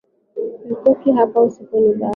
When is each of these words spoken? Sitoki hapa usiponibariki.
Sitoki 0.67 1.07
hapa 1.17 1.37
usiponibariki. 1.47 1.99